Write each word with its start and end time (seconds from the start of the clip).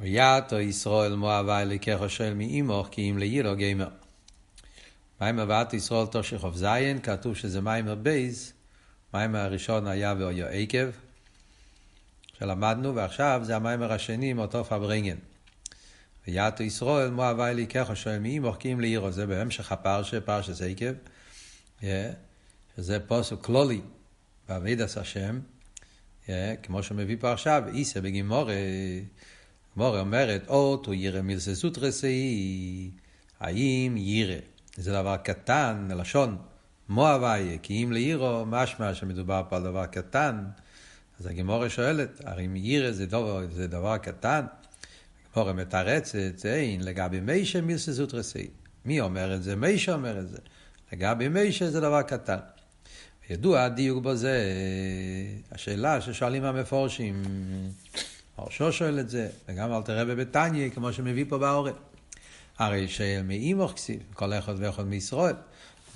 ויעתו 0.00 0.60
ישראל 0.60 1.14
מואבי 1.14 1.74
לקחו 1.74 2.08
שואל 2.08 2.34
מאימוך 2.34 2.88
כי 2.90 3.10
אם 3.10 3.18
לירו 3.18 3.56
גיימר. 3.56 3.88
מיימר 5.20 5.44
ועתו 5.48 5.76
ישראל 5.76 6.06
תושכוב 6.06 6.56
זיין, 6.56 7.00
כתוב 7.00 7.36
שזה 7.36 7.60
מאמר 7.60 7.94
ב', 7.94 8.52
מאמר 9.14 9.38
הראשון 9.38 9.86
היה 9.86 10.14
והיה 10.18 10.46
עקב, 10.46 10.88
שלמדנו, 12.38 12.94
ועכשיו 12.94 13.40
זה 13.44 13.56
המאמר 13.56 13.92
השני 13.92 14.32
מאותו 14.32 14.64
פארברענגען. 14.64 15.16
ועתה 16.26 16.62
ישראל 16.62 17.10
מה 17.10 17.25
הוי' 17.25 17.54
אלקיך 17.54 17.96
שואל 17.96 18.18
מעמך 18.18 18.56
כי 18.56 18.72
אם 18.72 18.80
ליראה, 18.80 19.12
זה 19.12 19.26
בהמשך 19.26 19.72
הפרשה, 19.72 20.20
פרשת 20.20 20.62
עקב, 20.62 20.92
שזה 22.76 23.00
פסוק 23.00 23.40
כללי 23.40 23.80
בעבודת 24.48 24.96
השם, 24.96 25.40
כמו 26.62 26.82
שמביא 26.82 27.16
פה 27.20 27.32
עכשיו, 27.32 27.62
איסה 27.74 28.00
בגימורי, 28.00 28.54
גמורה 29.78 30.00
אומרת, 30.00 30.48
אוטו 30.48 30.94
ירא 30.94 31.20
מלססות 31.20 31.78
רסאי, 31.78 32.90
האם 33.40 33.94
ירא 33.96 34.38
זה 34.76 34.92
דבר 34.92 35.16
קטן, 35.16 35.88
לשון 35.96 36.36
מואביי, 36.88 37.58
כי 37.62 37.84
אם 37.84 37.92
לעירו, 37.92 38.46
משמע 38.46 38.94
שמדובר 38.94 39.42
פה 39.48 39.56
על 39.56 39.62
דבר 39.62 39.86
קטן, 39.86 40.44
אז 41.20 41.26
הגמורה 41.26 41.70
שואלת, 41.70 42.20
הרי 42.24 42.46
אם 42.46 42.56
ירא 42.56 42.90
זה 42.90 43.06
זה 43.50 43.66
דבר 43.66 43.98
קטן, 43.98 44.44
הגמורה 45.30 45.52
מתרצת, 45.52 46.46
אין, 46.46 46.84
לגבי 46.84 47.20
מישה 47.20 47.60
מלססות 47.60 48.14
רסאי. 48.14 48.48
מי 48.84 49.00
אומר 49.00 49.34
את 49.34 49.42
זה? 49.42 49.56
מישה 49.56 49.94
אומר 49.94 50.20
את 50.20 50.28
זה. 50.28 50.38
לגבי 50.92 51.28
מישה 51.28 51.70
זה 51.70 51.80
דבר 51.80 52.02
קטן. 52.02 52.38
ידוע 53.30 53.62
הדיוק 53.62 54.04
בזה, 54.04 54.42
השאלה 55.52 56.00
ששואלים 56.00 56.44
המפורשים, 56.44 57.22
הרשו 58.38 58.72
שואל 58.72 59.00
את 59.00 59.10
זה, 59.10 59.28
וגם 59.48 59.72
אל 59.72 59.82
תראה 59.82 60.04
בביתניה, 60.04 60.70
כמו 60.70 60.92
שמביא 60.92 61.24
פה 61.28 61.38
באורן. 61.38 61.72
הרי 62.58 62.88
שמאימוך 62.88 63.72
כסיב, 63.72 64.00
כל 64.14 64.32
אחד 64.32 64.54
ואחד 64.58 64.86
מישראל, 64.86 65.34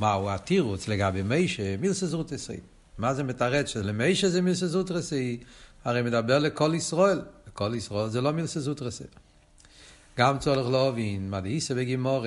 מהו 0.01 0.31
התירוץ 0.31 0.89
לגבי 0.89 1.23
מישה, 1.23 1.77
מילסה 1.77 2.07
זרות 2.07 2.33
עשי. 2.33 2.57
מה 2.99 3.15
זה 3.15 3.23
מתרץ 3.23 3.69
שלמישה 3.69 4.29
זה 4.29 4.43
מילסה 4.43 4.67
זרות 4.67 4.91
עשי? 4.91 5.39
הרי 5.85 6.03
מדבר 6.03 6.39
לכל 6.39 6.73
ישראל, 6.75 7.21
לכל 7.49 7.73
ישראל 7.77 8.09
זה 8.09 8.21
לא 8.21 8.33
מילסה 8.33 8.61
זרות 8.61 8.83
עשי. 8.83 9.05
גם 10.19 10.39
צורך 10.39 10.73
להבין, 10.73 11.31
מה 11.31 11.41
דאיסה 11.41 11.75
בגימור, 11.75 12.27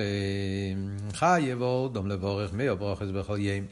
חי 1.12 1.40
יבוא 1.40 1.88
דום 1.88 2.06
לבורך 2.06 2.52
מי 2.52 2.74
ברוכס 2.74 3.06
בכל 3.06 3.36
ים. 3.40 3.66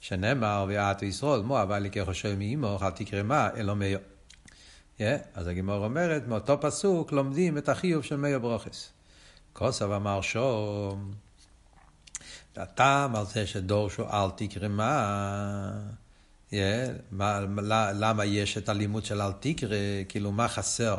שנאמר, 0.00 0.66
ואת 0.68 1.02
ישראל, 1.02 1.40
מו 1.40 1.62
אבל 1.62 1.78
לקחו 1.78 2.14
שואל 2.14 2.36
מאימוך, 2.36 2.82
אל 2.82 2.90
תקרא 2.90 3.22
מה, 3.22 3.48
אלא 3.56 3.76
מאיר. 3.76 3.98
Yeah, 4.98 5.02
אז 5.34 5.46
הגימור 5.46 5.84
אומרת, 5.84 6.28
מאותו 6.28 6.60
פסוק 6.60 7.12
לומדים 7.12 7.58
את 7.58 7.68
החיוב 7.68 8.04
של 8.04 8.16
מאיר 8.16 8.38
ברוכס. 8.38 8.88
כוסב 9.52 9.90
אמר 9.90 10.20
שום, 10.20 11.12
הטעם 12.56 13.16
על 13.16 13.26
זה 13.26 13.46
שדורשו 13.46 14.10
אל 14.10 14.30
תקרא 14.36 14.68
מה, 14.68 15.72
yeah, 16.50 16.54
מה, 17.10 17.40
למה 17.92 18.24
יש 18.24 18.58
את 18.58 18.68
הלימוד 18.68 19.04
של 19.04 19.22
אל 19.22 19.32
תקרא, 19.40 19.76
כאילו 20.08 20.32
מה 20.32 20.48
חסר 20.48 20.96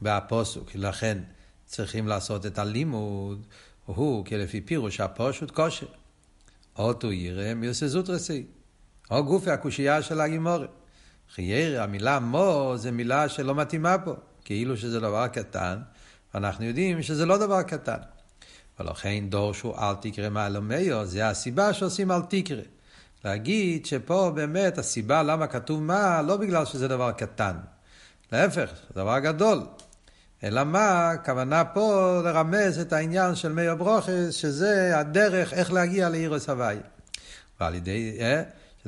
בהפוסוק, 0.00 0.70
לכן 0.74 1.18
צריכים 1.66 2.08
לעשות 2.08 2.46
את 2.46 2.58
הלימוד, 2.58 3.46
הוא, 3.86 4.24
כי 4.24 4.36
לפי 4.36 4.60
פירוש 4.60 5.00
הפושוט 5.00 5.50
כושר. 5.50 5.86
אוטו 6.76 7.12
ירא 7.12 7.54
מיוסזות 7.54 8.10
רסי, 8.10 8.46
או 9.10 9.24
גופי 9.24 9.50
הקושייה 9.50 10.02
של 10.02 10.20
הגימורת. 10.20 10.70
חיירה, 11.34 11.84
המילה 11.84 12.20
מו 12.20 12.72
זה 12.76 12.90
מילה 12.90 13.28
שלא 13.28 13.54
מתאימה 13.54 13.98
פה, 13.98 14.14
כאילו 14.44 14.76
שזה 14.76 15.00
דבר 15.00 15.28
קטן, 15.28 15.78
ואנחנו 16.34 16.64
יודעים 16.64 17.02
שזה 17.02 17.26
לא 17.26 17.38
דבר 17.38 17.62
קטן. 17.62 17.98
ולכן 18.80 19.24
דורשו 19.28 19.74
אל 19.78 19.94
תקרא 20.00 20.30
מעלה 20.30 20.60
מאיו, 20.60 21.06
זה 21.06 21.28
הסיבה 21.28 21.72
שעושים 21.72 22.12
אל 22.12 22.20
תקרא. 22.28 22.62
להגיד 23.24 23.86
שפה 23.86 24.32
באמת 24.34 24.78
הסיבה 24.78 25.22
למה 25.22 25.46
כתוב 25.46 25.82
מה, 25.82 26.22
לא 26.22 26.36
בגלל 26.36 26.64
שזה 26.64 26.88
דבר 26.88 27.12
קטן. 27.12 27.56
להפך, 28.32 28.70
זה 28.88 28.94
דבר 28.94 29.18
גדול. 29.18 29.60
אלא 30.44 30.64
מה, 30.64 31.10
הכוונה 31.10 31.64
פה 31.64 32.20
לרמז 32.24 32.78
את 32.78 32.92
העניין 32.92 33.34
של 33.34 33.52
מאיר 33.52 33.74
ברוכס, 33.74 34.34
שזה 34.34 34.98
הדרך 34.98 35.52
איך 35.52 35.72
להגיע 35.72 36.08
לעירוס 36.08 36.48
הוואי. 36.48 36.76
ועל 37.60 37.74
ידי, 37.74 38.18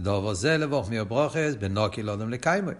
אה, 0.01 0.05
שדובו 0.05 0.35
זה 0.35 0.57
לבוך 0.57 0.91
מאיר 0.91 1.05
ברוכס, 1.05 1.55
בנוקי 1.59 2.03
לא 2.03 2.15
אדם 2.15 2.31
לקיימוי. 2.31 2.75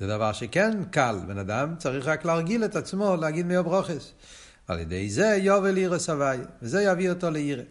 זה 0.00 0.06
דבר 0.06 0.32
שכן 0.32 0.84
קל, 0.84 1.18
בן 1.26 1.38
אדם 1.38 1.74
צריך 1.78 2.06
רק 2.06 2.24
להרגיל 2.24 2.64
את 2.64 2.76
עצמו 2.76 3.16
להגיד 3.16 3.46
מאיר 3.46 3.62
ברוכס. 3.62 4.12
ועל 4.68 4.78
ידי 4.78 5.10
זה 5.10 5.38
יובל 5.40 5.70
לעירוס 5.70 6.10
הוואי, 6.10 6.38
וזה 6.62 6.82
יביא 6.82 7.10
אותו 7.10 7.30
לעירה. 7.30 7.62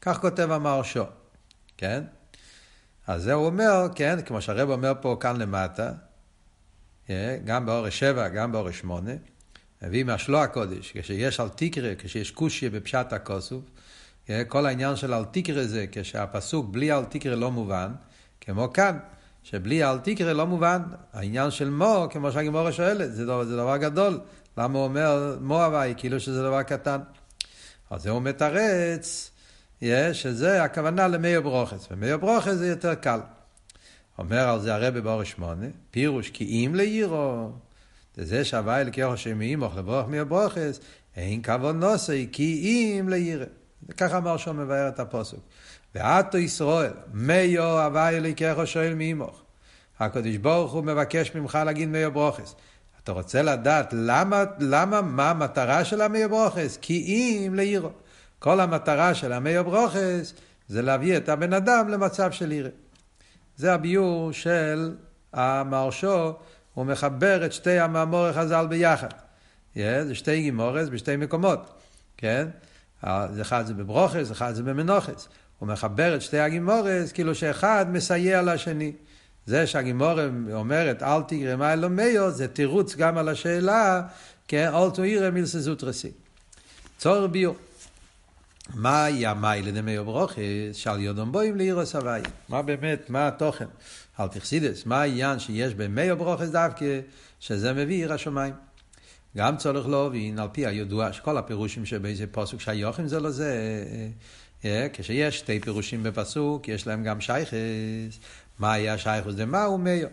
כך 0.00 0.20
כותב 0.20 0.50
המרשו, 0.50 1.04
כן? 1.76 2.04
אז 3.06 3.22
זה 3.22 3.32
הוא 3.32 3.46
אומר, 3.46 3.88
כן, 3.94 4.18
כמו 4.26 4.40
שהרב 4.40 4.70
אומר 4.70 4.92
פה 5.00 5.16
כאן 5.20 5.36
למטה, 5.36 5.92
אה, 7.10 7.38
גם 7.44 7.66
באורש 7.66 7.98
שבע, 7.98 8.28
גם 8.28 8.52
באורש 8.52 8.78
שמונה, 8.78 9.12
מביא 9.82 10.04
מהשלו 10.04 10.38
הקודש, 10.38 10.92
כשיש 10.94 11.40
על 11.40 11.48
תקרה, 11.48 11.94
כשיש 11.98 12.30
קושיה 12.30 12.70
בפשט 12.70 13.12
הכוסוף, 13.12 13.64
כל 14.48 14.66
העניין 14.66 14.96
של 14.96 15.12
על 15.12 15.24
תקרה 15.24 15.64
זה 15.64 15.86
כשהפסוק 15.92 16.66
בלי 16.70 16.90
על 16.90 17.04
תקרה 17.04 17.36
לא 17.36 17.50
מובן, 17.50 17.92
כמו 18.46 18.72
כאן, 18.72 18.98
שבלי 19.42 19.82
על 19.82 19.98
תקרה 19.98 20.32
לא 20.32 20.46
מובן. 20.46 20.82
העניין 21.12 21.50
של 21.50 21.70
מו, 21.70 22.06
כמו 22.10 22.32
שהגימורה 22.32 22.72
שואלת, 22.72 23.14
זה 23.14 23.24
דבר, 23.24 23.44
זה 23.44 23.56
דבר 23.56 23.76
גדול. 23.76 24.20
למה 24.58 24.78
הוא 24.78 24.84
אומר 24.84 25.36
מו 25.40 25.64
הוואי, 25.64 25.94
כאילו 25.96 26.20
שזה 26.20 26.42
דבר 26.42 26.62
קטן? 26.62 27.00
אז 27.90 28.02
זה 28.02 28.10
הוא 28.10 28.22
מתרץ, 28.22 29.30
שזה 30.12 30.62
הכוונה 30.62 31.08
למאיר 31.08 31.40
ברוכס, 31.40 31.88
ומאיר 31.90 32.16
ברוכס 32.16 32.52
זה 32.52 32.68
יותר 32.68 32.94
קל. 32.94 33.20
אומר 34.18 34.48
על 34.48 34.60
זה 34.60 34.74
הרבי 34.74 35.00
באורש 35.00 35.30
שמונה, 35.30 35.66
פירוש 35.90 36.30
כי 36.30 36.44
אם 36.44 36.74
לעירו, 36.74 37.50
זה 38.16 38.44
שהוואי 38.44 38.80
אלקי 38.80 39.06
חושם 39.06 39.38
מאימוך 39.38 39.76
לברוך 39.76 40.08
מהברוכס, 40.08 40.80
אין 41.16 41.42
כבוד 41.42 41.76
נוסי, 41.76 42.28
כי 42.32 42.62
אם 43.00 43.08
לירא. 43.08 43.44
ככה 43.96 44.18
אמר 44.18 44.36
שם 44.36 44.56
מבאר 44.56 44.88
את 44.88 45.00
הפוסק. 45.00 45.36
ועתו 45.94 46.38
ישראל, 46.38 46.92
מיו 47.12 47.80
הוואי 47.80 48.16
אלקי 48.16 48.54
חושם 48.54 48.98
מאימוך. 48.98 49.42
הקדוש 50.00 50.36
ברוך 50.36 50.72
הוא 50.72 50.84
מבקש 50.84 51.34
ממך 51.34 51.58
להגיד 51.66 51.88
מיו 51.88 52.12
ברוכס. 52.12 52.54
אתה 53.02 53.12
רוצה 53.12 53.42
לדעת 53.42 53.94
למה, 53.96 54.44
למה, 54.58 55.02
מה 55.02 55.30
המטרה 55.30 55.84
של 55.84 56.00
המאיר 56.00 56.28
ברוכס? 56.28 56.78
כי 56.82 57.02
אם 57.46 57.54
לירו. 57.54 57.90
כל 58.38 58.60
המטרה 58.60 59.14
של 59.14 59.32
המאיר 59.32 59.62
ברוכס 59.62 60.34
זה 60.68 60.82
להביא 60.82 61.16
את 61.16 61.28
הבן 61.28 61.52
אדם 61.52 61.88
למצב 61.88 62.32
של 62.32 62.52
ירא. 62.52 62.68
זה 63.56 63.74
הביור 63.74 64.32
של 64.32 64.96
המרשו 65.32 66.32
הוא 66.74 66.86
מחבר 66.86 67.46
את 67.46 67.52
שתי 67.52 67.78
המאמורי 67.78 68.32
חז"ל 68.32 68.66
ביחד. 68.66 69.08
Yeah, 69.74 69.78
זה 70.06 70.14
שתי 70.14 70.42
גימורס 70.42 70.88
בשתי 70.88 71.16
מקומות, 71.16 71.82
כן? 72.16 72.48
אחד 73.40 73.66
זה 73.66 73.74
בברוכס, 73.74 74.32
אחד 74.32 74.54
זה 74.54 74.62
במנוחס. 74.62 75.28
הוא 75.58 75.68
מחבר 75.68 76.14
את 76.16 76.22
שתי 76.22 76.38
הגימורס, 76.38 77.12
כאילו 77.12 77.34
שאחד 77.34 77.86
מסייע 77.92 78.42
לשני. 78.42 78.92
זה 79.46 79.66
שהגימורה 79.66 80.26
אומרת, 80.52 81.02
אל 81.02 81.22
תגרא 81.22 81.56
מה 81.56 81.72
אלומיו, 81.72 82.30
זה 82.30 82.48
תירוץ 82.48 82.96
גם 82.96 83.18
על 83.18 83.28
השאלה, 83.28 84.02
כן, 84.48 84.70
אל 84.74 84.90
תאירא 84.90 85.30
מילסזות 85.30 85.84
רסי. 85.84 86.10
צור 86.98 87.26
ביור. 87.26 87.56
מה 88.74 89.04
היה 89.04 89.34
מיילה 89.34 89.70
דמי 89.70 89.98
ברוכס, 89.98 90.38
שעל 90.72 91.00
יודום 91.00 91.32
בוים 91.32 91.56
לאירוס 91.56 91.96
הוואי. 91.96 92.22
מה 92.48 92.62
באמת, 92.62 93.10
מה 93.10 93.28
התוכן? 93.28 93.66
אל 94.20 94.28
תכסידס, 94.28 94.86
מה 94.86 95.00
העניין 95.00 95.38
שיש 95.38 95.74
במי 95.74 96.14
ברוכס 96.14 96.48
דווקא, 96.48 97.00
שזה 97.40 97.72
מביא 97.72 97.96
עיר 97.96 98.12
השמיים. 98.12 98.54
גם 99.36 99.56
צורך 99.56 99.88
להבין, 99.88 100.38
על 100.38 100.48
פי 100.52 100.66
הידוע, 100.66 101.12
שכל 101.12 101.38
הפירושים 101.38 101.86
שבאיזה 101.86 102.26
פסוק 102.26 102.60
שהיוחים 102.60 103.08
זה 103.08 103.20
לזה, 103.20 103.54
כשיש 104.92 105.38
שתי 105.38 105.60
פירושים 105.60 106.02
בפסוק, 106.02 106.68
יש 106.68 106.86
להם 106.86 107.04
גם 107.04 107.20
שייכס. 107.20 107.54
מה 108.58 108.72
היה 108.72 108.98
שייכוס 108.98 109.34
דמה 109.34 109.68
ומאו? 109.68 110.08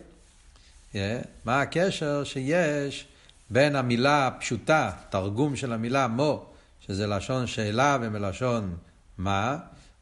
מה 1.44 1.60
הקשר 1.60 2.24
שיש 2.24 3.06
בין 3.50 3.76
המילה 3.76 4.26
הפשוטה, 4.26 4.90
תרגום 5.10 5.56
של 5.56 5.72
המילה 5.72 6.08
מו, 6.08 6.46
שזה 6.80 7.06
לשון 7.06 7.46
שאלה 7.46 7.98
ומלשון 8.00 8.76
מה, 9.18 9.58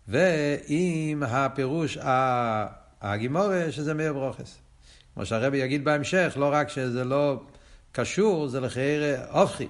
ועם 0.09 1.23
הפירוש 1.23 1.99
הגימורה 3.01 3.73
שזה 3.73 3.95
מאיר 3.95 4.13
ברוכס. 4.13 4.59
כמו 5.15 5.27
שהרבי 5.27 5.59
יגיד 5.59 5.85
בהמשך, 5.85 6.33
לא 6.37 6.51
רק 6.53 6.69
שזה 6.69 7.05
לא 7.05 7.41
קשור, 7.93 8.49
זה 8.49 8.61
לחייר 8.61 9.21
אופכי. 9.31 9.67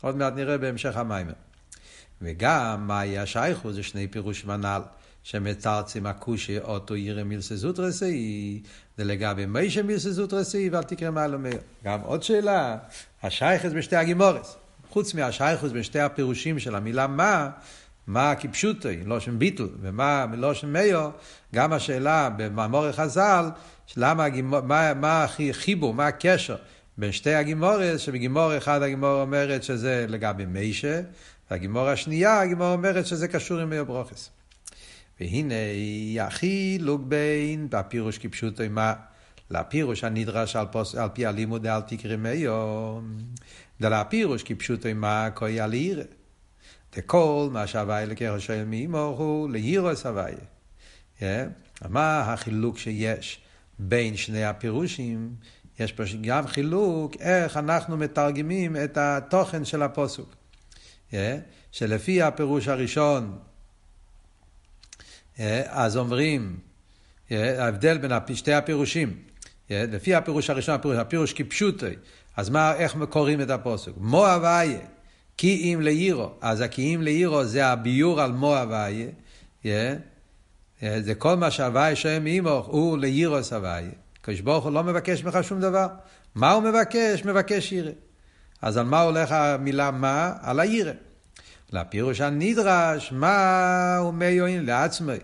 עוד 0.00 0.16
מעט 0.16 0.32
נראה 0.36 0.58
בהמשך 0.58 0.96
המיימר. 0.96 1.32
וגם 2.22 2.86
מה 2.86 3.00
היה 3.00 3.26
שייכו, 3.26 3.72
זה 3.72 3.82
שני 3.82 4.08
פירוש 4.08 4.44
מנ"ל, 4.44 4.82
שמצרצים 5.22 6.06
הכושי 6.06 6.58
אוטו 6.58 6.96
ירא 6.96 7.22
מילסה 7.22 7.56
זוטרסי, 7.56 8.62
לגבי 8.98 9.46
מישה 9.46 9.82
מילסה 9.82 10.10
זוטרסי, 10.10 10.68
ואל 10.72 10.82
תקרא 10.82 11.10
מעלה 11.10 11.36
מאיר. 11.36 11.58
גם 11.84 12.00
עוד 12.00 12.22
שאלה, 12.22 12.76
השייכס 13.22 13.72
בשתי 13.72 13.96
הגימורס. 13.96 14.56
חוץ 14.90 15.14
מהשייכוס 15.14 15.72
בין 15.72 15.82
שתי 15.82 16.00
הפירושים 16.00 16.58
של 16.58 16.74
המילה 16.74 17.06
מה, 17.06 17.50
מה 18.06 18.34
כפשוטי, 18.34 19.04
לא 19.04 19.20
שם 19.20 19.38
ביטל, 19.38 19.68
ומה 19.80 20.26
לא 20.36 20.54
שם 20.54 20.72
מיו, 20.72 21.10
גם 21.54 21.72
השאלה 21.72 22.30
במאמור 22.36 22.92
חז"ל, 22.92 23.44
למה, 23.96 24.26
מה, 24.42 24.94
מה 24.94 25.26
חיבור, 25.52 25.94
מה 25.94 26.06
הקשר 26.06 26.56
בין 26.98 27.12
שתי 27.12 27.34
הגימורס, 27.34 28.00
שבגימור 28.00 28.56
אחד 28.56 28.82
הגימור 28.82 29.20
אומרת 29.20 29.62
שזה 29.62 30.06
לגבי 30.08 30.46
מיישה, 30.46 31.00
והגימור 31.50 31.88
השנייה, 31.88 32.40
הגימור 32.40 32.72
אומרת 32.72 33.06
שזה 33.06 33.28
קשור 33.28 33.58
עם 33.58 33.70
מיו 33.70 33.86
ברוכס. 33.86 34.30
והנה 35.20 35.54
החילוק 36.20 37.00
בין 37.04 37.66
בפירוש 37.70 38.18
כפשוטו 38.18 38.62
מה 38.70 38.94
לפירוש 39.50 40.04
הנדרש 40.04 40.56
על, 40.56 40.66
פוס, 40.72 40.94
על 40.94 41.08
פי 41.12 41.26
הלימוד 41.26 41.66
אל 41.66 41.80
תקרא 41.80 42.16
מיו, 42.16 43.00
דלפירוש 43.80 44.42
כפשוטו 44.42 44.88
מה 44.94 45.28
כוי 45.34 45.60
על 45.60 45.72
עירה. 45.72 46.04
דכל 46.96 47.48
מה 47.52 47.66
שהווי 47.66 48.06
לקרוא 48.06 48.38
שואל 48.38 48.64
מאמו 48.64 48.98
הוא 48.98 49.50
להירוס 49.50 50.06
הווי. 50.06 50.32
מה 51.88 52.20
החילוק 52.20 52.78
שיש 52.78 53.40
בין 53.78 54.16
שני 54.16 54.44
הפירושים? 54.44 55.34
יש 55.78 55.92
פה 55.92 56.02
גם 56.20 56.46
חילוק 56.46 57.16
איך 57.20 57.56
אנחנו 57.56 57.96
מתרגמים 57.96 58.76
את 58.76 58.96
התוכן 58.96 59.64
של 59.64 59.82
הפוסוק. 59.82 60.41
שלפי 61.72 62.22
הפירוש 62.22 62.68
הראשון, 62.68 63.38
אז 65.66 65.96
אומרים, 65.96 66.56
ההבדל 67.30 67.98
בין 67.98 68.12
שתי 68.34 68.52
הפירושים, 68.52 69.16
לפי 69.70 70.14
הפירוש 70.14 70.50
הראשון, 70.50 70.74
הפירוש, 70.74 70.96
הפירוש 70.96 71.32
כפשוטי, 71.32 71.86
אז 72.36 72.50
מה, 72.50 72.74
איך 72.74 72.96
קוראים 73.10 73.40
את 73.40 73.50
הפוסק? 73.50 73.92
מו 73.96 74.26
הוויה, 74.26 74.78
כי 75.36 75.74
אם 75.74 75.80
לאירו, 75.80 76.30
אז 76.40 76.60
הכי 76.60 76.94
אם 76.94 77.02
לאירו 77.02 77.44
זה 77.44 77.66
הביור 77.66 78.20
על 78.20 78.32
מו 78.32 78.56
הוויה, 78.56 79.06
זה 80.84 81.14
כל 81.18 81.34
מה 81.36 81.50
שהוויה 81.50 81.96
שם 81.96 82.26
אימוך 82.26 82.66
הוא 82.66 82.98
לאירוס 82.98 83.52
הוויה. 83.52 83.90
הקדוש 84.20 84.40
ברוך 84.40 84.64
הוא 84.64 84.72
לא 84.72 84.84
מבקש 84.84 85.24
ממך 85.24 85.38
שום 85.42 85.60
דבר. 85.60 85.86
מה 86.34 86.52
הוא 86.52 86.62
מבקש? 86.62 87.24
מבקש 87.24 87.72
ירא. 87.72 87.90
אז 88.62 88.76
על 88.76 88.86
מה 88.86 89.00
הולך 89.00 89.32
המילה 89.32 89.90
מה? 89.90 90.32
על 90.40 90.60
הירא. 90.60 90.92
לפירוש 91.72 92.20
הנדרש, 92.20 93.12
מה 93.12 93.96
הוא 93.96 94.14
מיועין 94.14 94.66
לעצמי. 94.66 95.16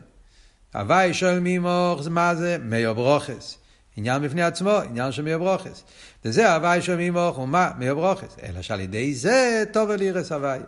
הווי 0.74 1.14
שואל 1.14 1.40
מימוך, 1.40 2.08
מה 2.10 2.34
זה? 2.34 2.56
מיו 2.62 2.94
ברוכס. 2.94 3.58
עניין 3.96 4.22
בפני 4.22 4.42
עצמו, 4.42 4.70
עניין 4.70 5.12
של 5.12 5.22
מיו 5.22 5.38
ברוכס. 5.38 5.84
וזה 6.24 6.54
הווי 6.54 6.82
שואל 6.82 6.96
מימוך, 6.96 7.38
ומה? 7.38 7.70
מיו 7.78 7.96
ברוכס. 7.96 8.36
אלא 8.42 8.62
שעל 8.62 8.80
ידי 8.80 9.14
זה 9.14 9.64
טוב 9.72 9.90
אל 9.90 10.02
ירס 10.02 10.32
הווי. 10.32 10.58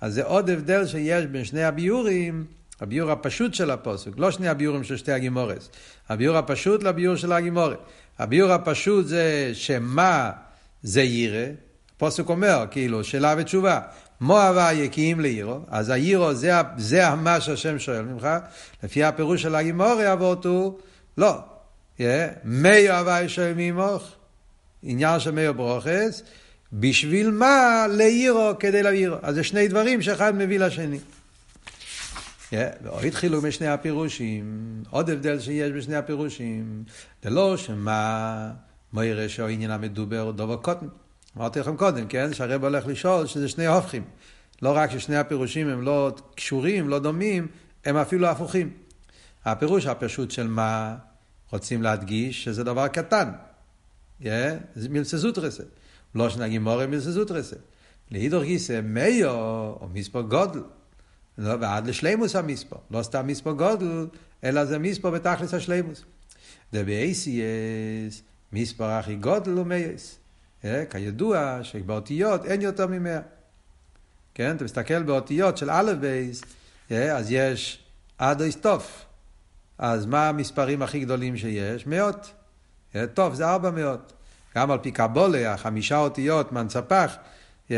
אז 0.00 0.14
זה 0.14 0.24
עוד 0.24 0.50
הבדל 0.50 0.86
שיש 0.86 1.26
בין 1.26 1.44
שני 1.44 1.64
הביורים, 1.64 2.44
הביור 2.80 3.10
הפשוט 3.10 3.54
של 3.54 3.70
הפוסק, 3.70 4.10
לא 4.16 4.30
שני 4.30 4.48
הביורים 4.48 4.84
של 4.84 4.96
שתי 4.96 5.12
הגימורס. 5.12 5.70
הביור 6.08 6.36
הפשוט 6.36 6.82
לביור 6.82 7.16
של 7.16 7.32
הגימורת. 7.32 7.78
הביור 8.18 8.52
הפשוט 8.52 9.06
זה 9.06 9.50
שמה 9.54 10.30
זה 10.82 11.02
ירא, 11.02 11.46
הפוסק 11.96 12.28
אומר, 12.28 12.64
כאילו, 12.70 13.04
שאלה 13.04 13.34
ותשובה. 13.38 13.80
מו 14.20 14.40
הווה 14.40 14.72
יקיים 14.72 15.20
לעירו, 15.20 15.60
אז 15.68 15.90
העירו 15.90 16.34
זה, 16.34 16.52
זה 16.76 17.14
מה 17.14 17.40
שהשם 17.40 17.78
שואל 17.78 18.02
ממך, 18.02 18.28
לפי 18.82 19.04
הפירוש 19.04 19.42
של 19.42 19.54
הגימורי 19.54 20.12
אבות 20.12 20.46
הוא, 20.46 20.78
לא. 21.18 21.34
מי 22.44 22.88
הווה 22.88 23.28
שואל 23.28 23.52
ממוך, 23.56 24.12
עניין 24.82 25.20
של 25.20 25.30
מאיר 25.30 25.52
ברוכס, 25.52 26.22
בשביל 26.72 27.30
מה 27.30 27.86
לעירו 27.90 28.50
כדי 28.58 28.82
להעירו. 28.82 29.16
אז 29.22 29.34
זה 29.34 29.42
שני 29.42 29.68
דברים 29.68 30.02
שאחד 30.02 30.34
מביא 30.34 30.58
לשני. 30.58 30.98
ועוד 32.52 33.04
התחילו 33.04 33.42
משני 33.42 33.66
הפירושים, 33.66 34.82
עוד 34.90 35.10
הבדל 35.10 35.40
שיש 35.40 35.72
בשני 35.72 35.96
הפירושים, 35.96 36.84
זה 37.22 37.30
לא 37.30 37.56
שמה 37.56 38.50
מוירא 38.92 39.28
שהעניין 39.28 39.70
המדובר 39.70 40.30
דובר 40.30 40.56
קוטן. 40.56 40.86
אמרתי 41.36 41.60
לכם 41.60 41.76
קודם, 41.76 42.06
כן? 42.06 42.34
שהרב 42.34 42.64
הולך 42.64 42.86
לשאול 42.86 43.26
שזה 43.26 43.48
שני 43.48 43.66
הופכים. 43.66 44.04
לא 44.62 44.76
רק 44.76 44.90
ששני 44.90 45.16
הפירושים 45.16 45.68
הם 45.68 45.82
לא 45.82 46.14
קשורים, 46.34 46.88
לא 46.88 46.98
דומים, 46.98 47.46
הם 47.84 47.96
אפילו 47.96 48.26
הפוכים. 48.26 48.70
הפירוש 49.44 49.86
הפשוט 49.86 50.30
של 50.30 50.48
מה 50.48 50.96
רוצים 51.52 51.82
להדגיש 51.82 52.44
שזה 52.44 52.64
דבר 52.64 52.88
קטן. 52.88 53.30
Yeah, 54.20 54.26
זה 54.74 54.88
מלסזות 54.88 55.38
רסה. 55.38 55.62
לא 56.14 56.30
שנגים 56.30 56.64
מורה 56.64 56.86
מלסזות 56.86 57.30
רסה. 57.30 57.56
להידור 58.10 58.44
גיסא 58.44 58.80
מיו 58.80 59.30
או 59.30 59.88
מספר 59.94 60.20
גודל. 60.20 60.62
לא, 61.38 61.54
ועד 61.60 61.86
לשלימוס 61.86 62.36
המספר. 62.36 62.76
לא 62.90 63.02
סתם 63.02 63.26
מספר 63.26 63.52
גודל, 63.52 64.06
אלא 64.44 64.64
זה 64.64 64.78
מספר 64.78 65.10
בתכלס 65.10 65.54
השלימוס. 65.54 66.04
דבי-אייסייס, 66.72 68.22
מספר 68.52 68.84
הכי 68.84 69.14
גודל 69.16 69.50
הוא. 69.50 69.66
אה, 70.64 70.84
כידוע 70.90 71.58
שבאותיות 71.62 72.44
אין 72.44 72.60
יותר 72.60 72.86
ממאה. 72.86 73.20
כן, 74.34 74.56
אתה 74.56 74.64
מסתכל 74.64 75.02
באותיות 75.02 75.56
של 75.56 75.70
א' 75.70 75.92
בייס, 76.00 76.42
אה, 76.90 77.16
אז 77.16 77.32
יש 77.32 77.84
עד 78.18 78.40
איסטוף. 78.40 79.04
אז 79.78 80.06
מה 80.06 80.28
המספרים 80.28 80.82
הכי 80.82 81.00
גדולים 81.00 81.36
שיש? 81.36 81.86
מאות. 81.86 82.32
אה, 82.96 83.06
טוב, 83.06 83.34
זה 83.34 83.48
ארבע 83.48 83.70
מאות. 83.70 84.12
גם 84.56 84.70
על 84.70 84.78
פי 84.78 84.90
קבולה, 84.90 85.54
החמישה 85.54 85.98
אותיות, 85.98 86.52
מנצפח, 86.52 87.16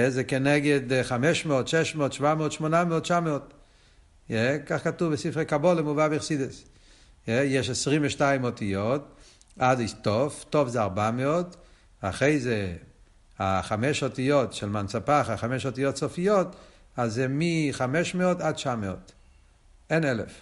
זה 0.09 0.25
כנגד 0.25 1.03
חמש 1.03 1.47
מאות, 1.47 1.69
שש 1.69 1.95
מאות, 1.95 2.13
שבע 2.13 2.35
מאות, 2.35 2.53
שמונה 2.53 2.85
מאות, 2.85 3.03
תשע 3.03 3.21
מאות. 3.21 3.55
כך 4.67 4.85
כתוב 4.85 5.13
בספרי 5.13 5.45
קבולה, 5.45 5.83
מובא 5.83 6.09
בחסידס. 6.09 6.65
יש 7.29 7.71
עשרים 7.71 8.03
ושתיים 8.05 8.45
אותיות, 8.45 9.15
עד 9.59 9.81
איסטוף, 9.81 10.45
טוב 10.51 10.69
זה 10.69 10.83
ארבע 10.83 11.11
מאות. 11.11 11.57
אחרי 12.01 12.41
זה 12.41 12.77
החמש 13.39 14.03
אותיות 14.03 14.53
של 14.53 14.69
מנצפח, 14.69 15.27
החמש 15.33 15.67
אותיות 15.67 15.97
סופיות, 15.97 16.57
אז 16.97 17.15
זה 17.15 17.29
מ-500 17.29 18.43
עד 18.43 18.55
900. 18.55 19.13
אין 19.91 20.05
אלף. 20.05 20.41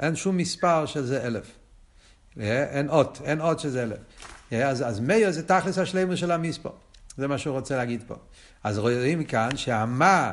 אין 0.00 0.16
שום 0.16 0.36
מספר 0.36 0.86
שזה 0.86 1.26
אלף. 1.26 1.46
אין 2.40 2.88
אות, 2.88 3.20
אין 3.24 3.40
אות 3.40 3.60
שזה 3.60 3.82
אלף. 3.82 3.98
אז, 4.52 4.88
אז 4.88 5.00
מאיר 5.00 5.30
זה 5.30 5.46
תכלס 5.46 5.78
השלימות 5.78 6.16
של 6.16 6.30
המספר. 6.30 6.70
זה 7.16 7.28
מה 7.28 7.38
שהוא 7.38 7.54
רוצה 7.54 7.76
להגיד 7.76 8.02
פה. 8.06 8.14
אז 8.64 8.78
רואים 8.78 9.24
כאן 9.24 9.56
שהמה 9.56 10.32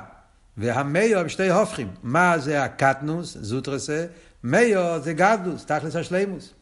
והמאיר 0.57 1.19
הם 1.19 1.29
שתי 1.29 1.49
הופכים. 1.49 1.91
מה 2.03 2.39
זה 2.39 2.63
הקטנוס, 2.63 3.37
זוטרסה, 3.41 4.05
מאיר 4.43 4.99
זה 4.99 5.13
גדלוס, 5.13 5.65
תכלס 5.65 5.95
השלימוס. 5.95 6.53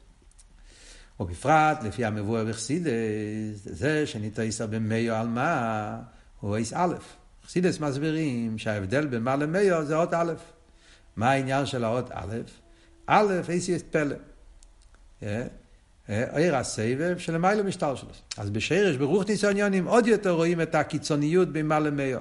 ובפרט 1.19 1.83
לפי 1.83 2.05
המבואר 2.05 2.45
בחסידס, 2.45 2.89
זה 3.63 4.07
שניתייסר 4.07 4.67
במיו 4.67 5.15
על 5.15 5.27
מה, 5.27 5.99
הוא 6.39 6.55
אייס 6.55 6.73
א'. 6.73 6.95
חסידס 7.47 7.79
מסבירים 7.79 8.57
שההבדל 8.57 9.07
בין 9.07 9.23
מה 9.23 9.35
למיו 9.35 9.85
זה 9.85 9.95
אות 9.95 10.13
א'. 10.13 10.33
מה 11.15 11.31
העניין 11.31 11.65
של 11.65 11.83
האות 11.83 12.11
א'? 12.11 12.35
א', 13.07 13.41
אייס 13.49 13.69
יש 13.69 13.81
פלא. 13.91 14.15
עיר 16.07 16.55
הסבב 16.55 17.17
שלמיילו 17.17 17.63
משטר 17.63 17.95
שלו. 17.95 18.09
אז 18.37 18.49
בשרש, 18.49 18.95
ברוך 18.95 19.29
ניסיוניונים, 19.29 19.87
עוד 19.87 20.07
יותר 20.07 20.31
רואים 20.31 20.61
את 20.61 20.75
הקיצוניות 20.75 21.51
בין 21.51 21.67
מה 21.67 21.79
למיו. 21.79 22.19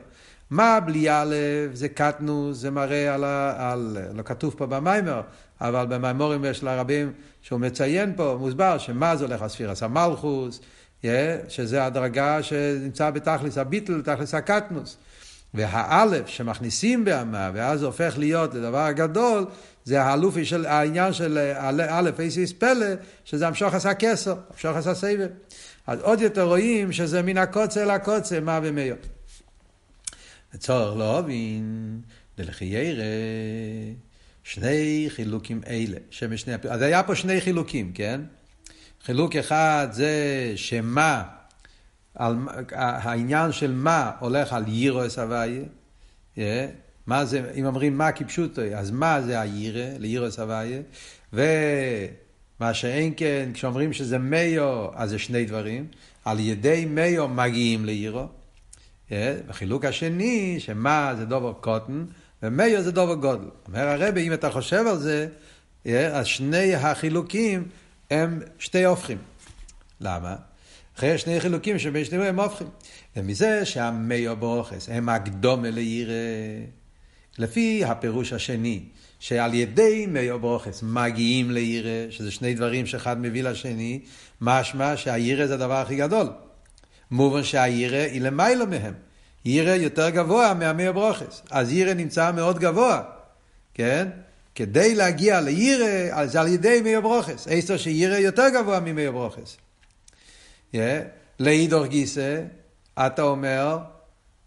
מה 0.54 0.80
בלי 0.80 1.10
א' 1.10 1.34
זה 1.72 1.88
קטנוס, 1.88 2.58
זה 2.58 2.70
מראה 2.70 3.14
על, 3.14 3.24
ה, 3.24 3.72
על 3.72 3.98
לא 4.12 4.22
כתוב 4.22 4.54
פה 4.58 4.66
במיימר, 4.66 5.20
אבל 5.60 5.86
במימורים 5.86 6.44
יש 6.44 6.62
לרבים 6.62 7.12
שהוא 7.42 7.60
מציין 7.60 8.12
פה, 8.16 8.36
מוסבר 8.40 8.78
שמה 8.78 9.16
זה 9.16 9.24
הולך 9.24 9.42
לספירס 9.42 9.82
המלכוס, 9.82 10.60
שזה 11.48 11.84
הדרגה 11.84 12.42
שנמצא 12.42 13.10
בתכלס 13.10 13.58
הביטל, 13.58 14.02
תכלס 14.02 14.34
הקטנוס. 14.34 14.96
והאלף 15.54 16.26
שמכניסים 16.26 17.04
באמה, 17.04 17.50
ואז 17.54 17.80
זה 17.80 17.86
הופך 17.86 18.14
להיות 18.18 18.54
לדבר 18.54 18.92
גדול, 18.92 19.44
זה 19.84 20.02
האלופי 20.02 20.44
של 20.44 20.66
העניין 20.66 21.12
של 21.12 21.38
א' 21.88 22.10
אייסיס 22.18 22.52
פלא, 22.52 22.86
שזה 23.24 23.46
המשוך 23.46 23.74
עשה 23.74 23.94
כסר, 23.94 24.34
המשוך 24.54 24.76
עשה 24.76 24.94
סבב. 24.94 25.28
אז 25.86 26.00
עוד 26.00 26.20
יותר 26.20 26.42
רואים 26.42 26.92
שזה 26.92 27.22
מן 27.22 27.38
הקוצה 27.38 27.84
לקוצה, 27.84 28.40
מה 28.40 28.60
ומאיר. 28.62 28.96
וצורך 30.54 30.96
להבין, 30.96 32.00
דלחיירא, 32.38 33.04
שני 34.44 35.06
חילוקים 35.08 35.60
אלה, 35.66 35.96
שמשני. 36.10 36.54
אז 36.70 36.82
היה 36.82 37.02
פה 37.02 37.14
שני 37.14 37.40
חילוקים, 37.40 37.92
כן? 37.92 38.20
חילוק 39.04 39.36
אחד 39.36 39.88
זה 39.90 40.12
שמה, 40.56 41.22
על, 42.14 42.36
העניין 42.72 43.52
של 43.52 43.72
מה 43.72 44.10
הולך 44.20 44.52
על 44.52 44.64
יירוס 44.68 45.18
הוויה, 45.18 45.62
מה 47.06 47.24
זה, 47.24 47.52
אם 47.54 47.66
אומרים 47.66 47.98
מה 47.98 48.12
כפשוטו, 48.12 48.62
אז 48.62 48.90
מה 48.90 49.22
זה 49.22 49.40
היירה, 49.40 49.98
ליירוס 49.98 50.38
הוויה, 50.38 50.80
ומה 51.32 52.74
שאין 52.74 53.14
כן, 53.16 53.50
כשאומרים 53.54 53.92
שזה 53.92 54.18
מיו, 54.18 54.88
אז 54.94 55.10
זה 55.10 55.18
שני 55.18 55.44
דברים, 55.44 55.86
על 56.24 56.40
ידי 56.40 56.84
מיו 56.84 57.28
מגיעים 57.28 57.84
ליירו, 57.84 58.26
החילוק 59.48 59.84
השני, 59.84 60.56
שמה 60.60 61.14
זה 61.18 61.24
דובר 61.24 61.52
קוטן, 61.52 62.04
ומאיר 62.42 62.82
זה 62.82 62.92
דובר 62.92 63.14
גודל. 63.14 63.48
אומר 63.68 63.88
הרבי, 63.88 64.28
אם 64.28 64.32
אתה 64.32 64.50
חושב 64.50 64.84
על 64.86 64.98
זה, 64.98 65.28
אז 66.12 66.26
שני 66.26 66.74
החילוקים 66.74 67.68
הם 68.10 68.40
שתי 68.58 68.84
הופכים. 68.84 69.18
למה? 70.00 70.36
אחרי 70.96 71.18
שני 71.18 71.40
חילוקים 71.40 71.78
שבין 71.78 72.04
שניהם 72.04 72.22
הם 72.22 72.40
הופכים. 72.40 72.66
ומזה 73.16 73.64
שהמאיר 73.64 74.34
ברוכס 74.34 74.88
הם 74.88 75.08
הקדומה 75.08 75.70
לעירה, 75.70 76.14
לפי 77.38 77.84
הפירוש 77.84 78.32
השני, 78.32 78.82
שעל 79.18 79.54
ידי 79.54 80.06
מאיר 80.06 80.36
ברוכס 80.36 80.82
מגיעים 80.82 81.50
לעירה, 81.50 82.06
שזה 82.10 82.30
שני 82.30 82.54
דברים 82.54 82.86
שאחד 82.86 83.20
מביא 83.20 83.42
לשני, 83.42 84.00
משמע 84.40 84.96
שהעירה 84.96 85.46
זה 85.46 85.54
הדבר 85.54 85.74
הכי 85.76 85.96
גדול. 85.96 86.26
מובן 87.14 87.42
שהעירה 87.42 88.04
היא 88.04 88.20
למעלה 88.20 88.66
מהם. 88.66 88.94
עירה 89.44 89.74
יותר 89.74 90.10
גבוה 90.10 90.54
מהמאיר 90.54 90.92
ברוכס. 90.92 91.42
אז 91.50 91.70
עירה 91.70 91.94
נמצא 91.94 92.32
מאוד 92.32 92.58
גבוה, 92.58 93.02
כן? 93.74 94.08
כדי 94.54 94.94
להגיע 94.94 95.40
לעירה, 95.40 96.26
זה 96.26 96.40
על 96.40 96.48
ידי 96.48 96.80
מאיר 96.82 97.00
ברוכס. 97.00 97.48
איסטר 97.48 97.76
שעירה 97.76 98.18
יותר 98.18 98.48
גבוה 98.54 98.80
ממאיר 98.80 99.12
ברוכס. 99.12 99.56
Yeah. 100.72 100.76
לאידור 101.40 101.86
גיסא, 101.86 102.42
אתה 102.98 103.22
אומר, 103.22 103.78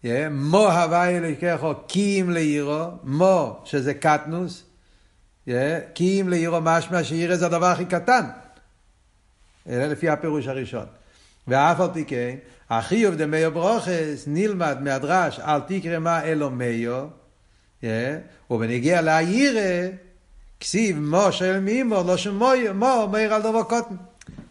yeah, 0.02 0.08
מו 0.30 0.72
הווי 0.72 1.16
אלוהיכךו 1.16 1.74
כי 1.88 2.20
אם 2.20 2.30
לעירו, 2.30 2.84
מו 3.02 3.60
שזה 3.64 3.94
קטנוס, 3.94 4.62
yeah, 5.48 5.50
כי 5.94 6.20
אם 6.20 6.28
לעירו 6.28 6.60
משמע 6.60 7.04
שעירה 7.04 7.36
זה 7.36 7.46
הדבר 7.46 7.66
הכי 7.66 7.84
קטן. 7.84 8.24
לפי 9.66 10.08
הפירוש 10.08 10.46
הראשון. 10.46 10.86
ואף 11.48 11.80
על 11.80 11.88
פי 11.94 12.04
כן, 12.04 12.36
החיוב 12.70 13.14
דמיו 13.14 13.52
ברוכס 13.52 14.24
נלמד 14.26 14.78
מהדרש, 14.80 15.40
אל 15.40 15.60
תקרא 15.60 15.98
מה 15.98 16.24
אלו 16.24 16.50
מיו, 16.50 17.06
ובנגיע 18.50 19.02
לעירה, 19.02 19.88
כסיב 20.60 20.98
מו 20.98 21.32
של 21.32 21.60
מימו, 21.60 22.02
לא 22.06 22.16
שמויו, 22.16 22.74
מו, 22.74 23.08
מאיר 23.12 23.34
על 23.34 23.42
דובו 23.42 23.64
קוטן. 23.64 23.94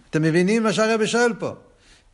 אתם 0.09 0.21
מבינים 0.21 0.63
מה 0.63 0.73
שהרבא 0.73 1.05
שואל 1.05 1.33
פה? 1.33 1.53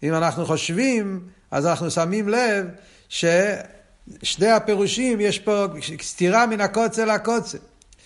אם 0.04 0.14
אנחנו 0.14 0.46
חושבים, 0.46 1.22
אז 1.52 1.66
אנחנו 1.66 1.92
שמים 1.92 2.30
לב 2.30 2.66
ששני 3.10 4.52
הפירושים, 4.56 5.22
יש 5.22 5.40
פה 5.40 5.66
סתירה 6.02 6.48
מן 6.48 6.62
הקוצה 6.62 7.06
לקוצה. 7.06 7.58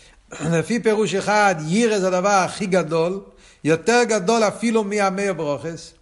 לפי 0.58 0.80
פירוש 0.80 1.16
אחד, 1.16 1.56
יירא 1.68 2.00
זה 2.00 2.08
הדבר 2.08 2.30
הכי 2.30 2.66
גדול, 2.66 3.22
יותר 3.64 4.04
גדול 4.04 4.44
אפילו 4.44 4.84
מהמאיר 4.84 5.34
ברוכס. 5.34 5.97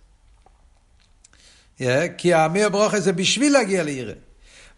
כי 2.17 2.33
המאיר 2.33 2.69
ברוכס 2.69 2.99
זה 2.99 3.13
בשביל 3.13 3.53
להגיע 3.53 3.83
לירא. 3.83 4.13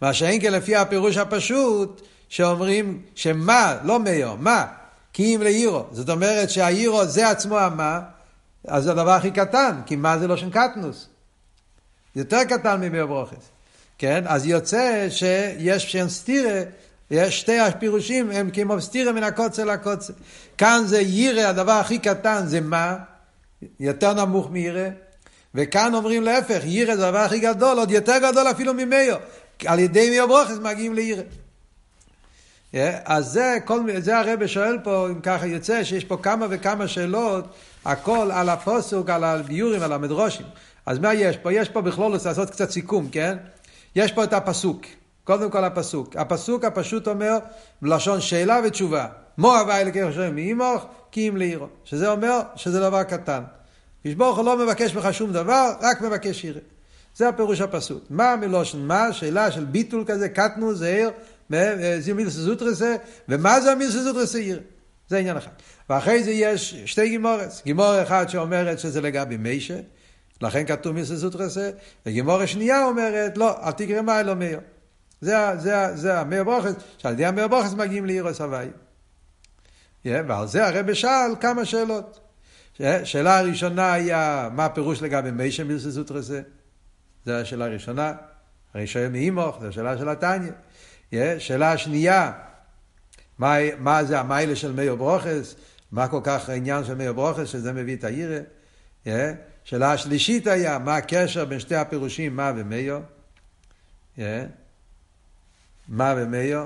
מה 0.01 0.13
שאין 0.13 0.41
כן 0.41 0.53
לפי 0.53 0.75
הפירוש 0.75 1.17
הפשוט, 1.17 2.01
שאומרים 2.29 3.01
שמה, 3.15 3.77
לא 3.83 3.99
מאיר, 3.99 4.33
מה? 4.33 4.65
כי 5.13 5.35
אם 5.35 5.41
לאירו. 5.41 5.85
זאת 5.91 6.09
אומרת 6.09 6.49
שהאירו 6.49 7.05
זה 7.05 7.29
עצמו 7.29 7.59
המה, 7.59 8.01
אז 8.67 8.83
זה 8.83 8.91
הדבר 8.91 9.11
הכי 9.11 9.31
קטן, 9.31 9.81
כי 9.85 9.95
מה 9.95 10.19
זה 10.19 10.27
לא 10.27 10.37
שם 10.37 10.49
קטנוס? 10.49 11.07
יותר 12.15 12.43
קטן 12.43 12.81
ממאיר 12.81 13.05
ברוכס. 13.05 13.49
כן? 13.97 14.23
אז 14.27 14.45
יוצא 14.45 15.07
שיש 15.09 15.91
שם 15.91 16.09
סטירה, 16.09 16.61
יש 17.11 17.39
שתי 17.39 17.59
הפירושים 17.59 18.31
הם 18.31 18.49
כמו 18.53 18.81
סטירה 18.81 19.11
מן 19.11 19.23
הקוצר 19.23 19.65
לקוצר. 19.65 20.13
כאן 20.57 20.83
זה 20.85 21.01
יירא, 21.01 21.41
הדבר 21.41 21.71
הכי 21.71 21.99
קטן 21.99 22.45
זה 22.45 22.61
מה? 22.61 22.97
יותר 23.79 24.13
נמוך 24.13 24.49
מירא. 24.49 24.89
וכאן 25.57 25.95
אומרים 25.95 26.23
להפך, 26.23 26.59
יירא 26.63 26.95
זה 26.95 27.07
הדבר 27.07 27.19
הכי 27.19 27.39
גדול, 27.39 27.77
עוד 27.77 27.91
יותר 27.91 28.17
גדול 28.17 28.47
אפילו 28.51 28.73
ממאיר. 28.73 29.17
על 29.65 29.79
ידי 29.79 30.09
מאיר 30.09 30.27
ברוכס 30.27 30.57
מגיעים 30.57 30.93
לירא. 30.93 31.23
אז 33.05 33.25
זה, 33.25 33.57
כל, 33.65 33.81
זה 33.99 34.17
הרב 34.17 34.47
שואל 34.47 34.77
פה, 34.83 35.07
אם 35.09 35.21
ככה 35.21 35.47
יוצא, 35.47 35.83
שיש 35.83 36.05
פה 36.05 36.17
כמה 36.17 36.45
וכמה 36.49 36.87
שאלות, 36.87 37.45
הכל 37.85 38.29
על 38.33 38.49
הפוסוק, 38.49 39.09
על 39.09 39.23
הביורים, 39.23 39.81
על 39.81 39.93
המדרושים. 39.93 40.45
אז 40.85 40.99
מה 40.99 41.13
יש 41.13 41.37
פה? 41.37 41.53
יש 41.53 41.69
פה 41.69 41.81
בכלול 41.81 42.11
לעשות 42.11 42.49
קצת 42.49 42.69
סיכום, 42.69 43.09
כן? 43.11 43.37
יש 43.95 44.11
פה 44.11 44.23
את 44.23 44.33
הפסוק. 44.33 44.81
קודם 45.23 45.51
כל 45.51 45.63
הפסוק. 45.63 46.15
הפסוק 46.15 46.63
הפשוט 46.63 47.07
אומר, 47.07 47.37
בלשון 47.81 48.21
שאלה 48.21 48.59
ותשובה. 48.63 49.07
מו 49.37 49.57
הווי 49.57 49.81
אלוקי 49.81 50.07
חושב 50.07 50.29
מאימוך, 50.29 50.85
כי 51.11 51.29
אם 51.29 51.37
לעירו. 51.37 51.67
שזה 51.83 52.11
אומר 52.11 52.39
שזה 52.55 52.79
דבר 52.79 53.03
קטן. 53.03 53.43
ברוך 54.05 54.37
הוא 54.37 54.45
לא 54.45 54.65
מבקש 54.65 54.95
ממך 54.95 55.07
שום 55.11 55.33
דבר, 55.33 55.73
רק 55.81 56.01
מבקש 56.01 56.43
עירה. 56.43 56.59
זה 57.15 57.29
הפירוש 57.29 57.61
הפסוק. 57.61 58.03
מה 58.09 58.35
מלושן 58.35 58.79
מה? 58.79 59.13
שאלה 59.13 59.51
של 59.51 59.65
ביטול 59.65 60.03
כזה, 60.07 60.29
קטנו, 60.29 60.75
זהיר, 60.75 61.11
זה 61.99 62.13
מילס 62.15 62.33
זוטרסה, 62.33 62.95
ומה 63.29 63.61
זה 63.61 63.71
המילס 63.71 63.93
זוטרסה 63.93 64.37
עירה? 64.37 64.59
זה 65.07 65.17
עניין 65.17 65.37
אחד. 65.37 65.51
ואחרי 65.89 66.23
זה 66.23 66.31
יש 66.31 66.75
שתי 66.85 67.09
גימורס. 67.09 67.61
גימור 67.65 68.03
אחד 68.03 68.29
שאומרת 68.29 68.79
שזה 68.79 69.01
לגבי 69.01 69.37
מישה, 69.37 69.79
לכן 70.41 70.65
כתוב 70.65 70.93
מילס 70.93 71.07
זוטרסה, 71.07 71.69
וגימור 72.05 72.41
השנייה 72.41 72.85
אומרת, 72.85 73.37
לא, 73.37 73.67
אל 73.67 73.71
תקרא 73.71 74.01
מה 74.01 74.19
אלו 74.19 74.35
מאיר. 74.35 74.59
זה, 75.21 75.35
זה, 75.57 75.95
זה 75.95 76.19
המאיר 76.19 76.43
ברוכס, 76.43 76.73
שעל 76.97 77.13
ידי 77.13 77.25
המאיר 77.25 77.47
ברוכס 77.47 77.73
מגיעים 77.73 78.05
לאירוס 78.05 78.41
הוואי. 78.41 78.67
Yeah, 80.05 80.09
ועל 80.27 80.47
זה 80.47 80.67
הרב 80.67 80.93
שאל 80.93 81.35
כמה 81.39 81.65
שאלות. 81.65 82.26
שאלה 83.03 83.39
הראשונה 83.39 83.93
היה, 83.93 84.49
מה 84.51 84.65
הפירוש 84.65 85.01
לגבי 85.01 85.31
מישה 85.31 85.63
מילסה 85.63 85.89
זוטרסה? 85.89 86.41
זו 87.25 87.31
השאלה 87.31 87.65
הראשונה. 87.65 88.13
הרי 88.73 88.87
שואל 88.87 89.09
מאימוך, 89.09 89.57
זו 89.61 89.67
השאלה 89.67 89.97
של 89.97 90.09
התניא. 90.09 90.51
שאלה 91.39 91.71
השנייה, 91.71 92.31
מה, 93.37 93.55
מה 93.79 94.03
זה 94.03 94.19
המיילה 94.19 94.55
של 94.55 94.71
מאיר 94.71 94.95
ברוכס? 94.95 95.55
מה 95.91 96.07
כל 96.07 96.21
כך 96.23 96.49
העניין 96.49 96.83
של 96.83 96.95
מאיר 96.95 97.13
ברוכס, 97.13 97.47
שזה 97.47 97.73
מביא 97.73 97.95
את 97.95 98.03
העירה? 98.03 98.39
שאלה 99.63 99.93
השלישית 99.93 100.47
היה, 100.47 100.79
מה 100.79 100.95
הקשר 100.95 101.45
בין 101.45 101.59
שתי 101.59 101.75
הפירושים, 101.75 102.35
מה 102.35 102.51
ומאיר? 102.55 102.99
מה 105.87 106.13
ומאיר? 106.17 106.61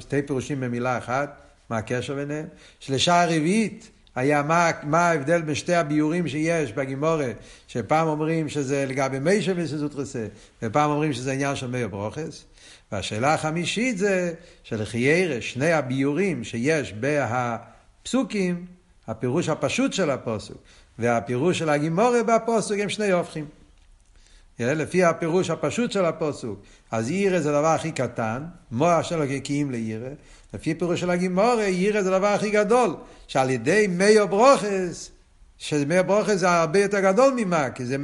שתי 0.00 0.22
פירושים 0.22 0.60
במילה 0.60 0.98
אחת, 0.98 1.40
מה 1.70 1.78
הקשר 1.78 2.14
ביניהם? 2.14 2.46
שלושה 2.80 3.22
הרביעית, 3.22 3.90
היה 4.16 4.42
מה, 4.42 4.70
מה 4.82 5.08
ההבדל 5.08 5.42
בין 5.42 5.54
שתי 5.54 5.74
הביורים 5.74 6.28
שיש 6.28 6.72
בגימורה, 6.72 7.30
שפעם 7.68 8.08
אומרים 8.08 8.48
שזה 8.48 8.86
לגבי 8.88 9.18
מישה 9.18 9.52
וסזוטרסה, 9.56 10.26
ופעם 10.62 10.90
אומרים 10.90 11.12
שזה 11.12 11.32
עניין 11.32 11.56
של 11.56 11.66
מאיר 11.66 11.88
ברוכס. 11.88 12.44
והשאלה 12.92 13.34
החמישית 13.34 13.98
זה 13.98 14.34
שלחיירה, 14.62 15.40
שני 15.40 15.72
הביורים 15.72 16.44
שיש 16.44 16.94
בפסוקים, 17.00 18.66
הפירוש 19.08 19.48
הפשוט 19.48 19.92
של 19.92 20.10
הפוסוק, 20.10 20.58
והפירוש 20.98 21.58
של 21.58 21.68
הגימורה 21.68 22.22
בפוסוק 22.22 22.78
הם 22.80 22.88
שני 22.88 23.10
הופכים. 23.10 23.44
לפי 24.58 25.04
הפירוש 25.04 25.50
הפשוט 25.50 25.92
של 25.92 26.04
הפוסוק, 26.04 26.62
אז 26.90 27.10
עירה 27.10 27.40
זה 27.40 27.48
הדבר 27.56 27.66
הכי 27.66 27.92
קטן, 27.92 28.44
מוח 28.70 29.02
שלו 29.02 29.24
כקיים 29.28 29.70
לעירה, 29.70 30.10
לפי 30.54 30.74
פירוש 30.74 31.00
של 31.00 31.10
הגימורה, 31.10 31.64
יירא 31.64 32.02
זה 32.02 32.14
הדבר 32.14 32.26
הכי 32.26 32.50
גדול, 32.50 32.96
שעל 33.28 33.50
ידי 33.50 33.86
מאיר 33.90 34.26
ברוכס, 34.26 35.10
שמאיר 35.58 36.02
ברוכס 36.02 36.34
זה 36.34 36.50
הרבה 36.50 36.78
יותר 36.78 37.00
גדול 37.00 37.34
ממה, 37.36 37.70
כי 37.70 37.86
זה 37.86 37.96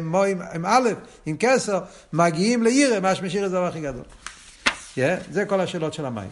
מו 0.00 0.24
עם, 0.24 0.42
עם 0.54 0.66
א', 0.66 0.88
עם 1.26 1.36
כסר, 1.38 1.80
מגיעים 2.12 2.62
לירא, 2.62 3.00
מה 3.00 3.14
שמשאיר 3.14 3.48
זה 3.48 3.56
הדבר 3.56 3.66
הכי 3.66 3.80
גדול. 3.80 4.04
Yeah, 4.96 5.00
זה 5.30 5.44
כל 5.44 5.60
השאלות 5.60 5.94
של 5.94 6.06
המים. 6.06 6.28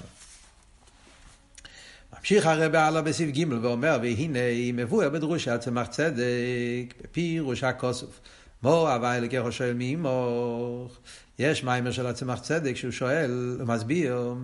ממשיך 2.19 2.47
הרב 2.47 2.75
הלאה 2.75 3.03
בסעיף 3.03 3.31
ג' 3.31 3.63
ואומר, 3.63 3.99
והנה 4.03 4.39
מבואר 4.75 5.09
בדרושה 5.09 5.59
צמח 5.59 5.87
צדק, 5.87 6.95
בפירוש 7.03 7.65
הכוסוף. 7.65 8.21
מו 8.63 8.89
הווי 8.89 9.17
אלוקיך 9.17 9.53
שואל 9.53 9.75
מאמוך. 9.75 10.99
יש 11.39 11.65
מיימר 11.65 11.91
של 11.91 12.07
הצמח 12.07 12.41
צדק 12.41 12.77
שהוא 12.77 12.91
שואל, 12.91 13.57
הוא 13.61 13.69
מסביר 13.69 14.35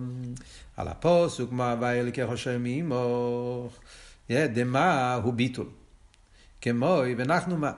על 0.77 0.87
הפוסוק, 0.87 1.51
מה 1.51 1.71
הווי 1.71 1.99
אלוקי 1.99 2.27
חושב 2.27 2.57
מאמוך, 2.57 3.79
דמה 4.29 5.13
הוא 5.13 5.33
ביטול. 5.33 5.67
כמוי 6.61 7.15
ואנחנו 7.15 7.57
מה. 7.57 7.71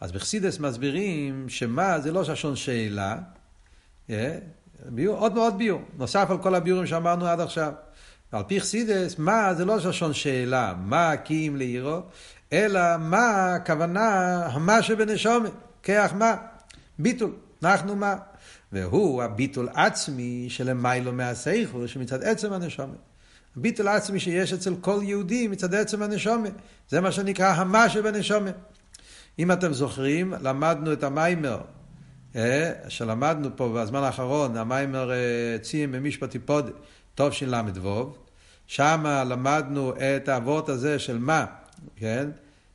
אז 0.00 0.12
בחסידס 0.12 0.58
מסבירים 0.58 1.48
שמה 1.48 2.00
זה 2.00 2.12
לא 2.12 2.24
ששון 2.24 2.56
שאלה, 2.56 3.18
ביור, 4.88 5.18
עוד 5.18 5.34
מאוד 5.34 5.58
ביור, 5.58 5.82
נוסף 5.98 6.26
על 6.30 6.38
כל 6.38 6.54
הביורים 6.54 6.86
שאמרנו 6.86 7.26
עד 7.26 7.40
עכשיו. 7.40 7.72
ועל 8.32 8.42
פי 8.42 8.60
חסידס, 8.60 9.18
מה 9.18 9.54
זה 9.54 9.64
לא 9.64 9.80
ששון 9.80 10.14
שאלה, 10.14 10.74
מה 10.78 11.12
אם 11.30 11.54
לעירו, 11.58 12.00
אלא 12.52 12.80
מה 12.98 13.54
הכוונה, 13.54 14.48
מה 14.60 14.82
שבנשומת, 14.82 15.52
כיח 15.82 16.12
מה, 16.12 16.36
ביטול. 16.98 17.32
אנחנו 17.64 17.96
מה? 17.96 18.16
והוא 18.72 19.22
הביטול 19.22 19.68
עצמי 19.74 20.46
שלמיילו 20.48 21.12
מהסייכו, 21.12 21.88
שמצד 21.88 22.22
עצם 22.22 22.52
הנשומת. 22.52 22.98
הביטול 23.56 23.88
עצמי 23.88 24.20
שיש 24.20 24.52
אצל 24.52 24.74
כל 24.80 25.00
יהודי 25.02 25.48
מצד 25.48 25.74
עצם 25.74 26.02
הנשומת. 26.02 26.52
זה 26.88 27.00
מה 27.00 27.12
שנקרא 27.12 27.48
המה 27.52 27.88
שבנשומת. 27.88 28.54
אם 29.38 29.52
אתם 29.52 29.72
זוכרים, 29.72 30.34
למדנו 30.42 30.92
את 30.92 31.02
המיימר 31.02 31.60
שלמדנו 32.88 33.56
פה 33.56 33.72
בזמן 33.76 34.02
האחרון, 34.02 34.56
המיימר 34.56 35.10
ציים 35.62 35.92
במשפטי 35.92 36.38
פוד, 36.38 36.70
טוב 37.14 37.32
של"ו, 37.32 38.14
שם 38.66 39.04
למדנו 39.26 39.92
את 39.96 40.28
האבות 40.28 40.68
הזה 40.68 40.98
של 40.98 41.18
מה, 41.18 41.44
כן? 41.96 42.30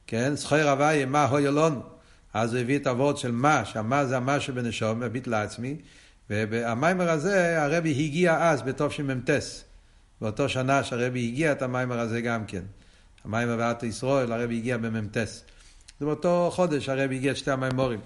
כן? 0.08 0.36
זכור 0.36 0.58
הוויה, 0.58 1.06
מה 1.06 1.26
הויה 1.26 1.52
לנו. 1.52 1.97
אז 2.38 2.54
הוא 2.54 2.62
הביא 2.62 2.78
את 2.78 2.88
האבות 2.88 3.18
של 3.18 3.32
מה, 3.32 3.66
שהמה 3.66 4.06
זה 4.06 4.18
המה 4.18 4.40
שבנשום, 4.40 5.04
הביט 5.04 5.28
לעצמי. 5.28 5.76
והמיימר 6.30 7.10
הזה, 7.10 7.64
הרבי 7.64 7.90
הגיע 7.90 8.50
אז 8.50 8.62
בתשמ"ט. 8.62 9.30
באותו 10.22 10.50
שנה 10.50 10.84
שהרבי 10.84 11.28
הגיע 11.28 11.52
את 11.52 11.62
המיימר 11.62 12.00
הזה 12.00 12.22
גם 12.22 12.46
כן. 12.46 12.64
המיימר 13.26 13.56
ואתו 13.60 13.86
ישראל, 13.86 14.32
הרבי 14.32 14.58
הגיע 14.58 14.78
במ"ט. 14.78 15.18
זה 16.00 16.06
באותו 16.06 16.50
חודש 16.54 16.90
הרבי 16.90 17.16
הגיע 17.16 17.32
את 17.32 17.38
שתי 17.38 17.52
המיימורים. 17.52 18.00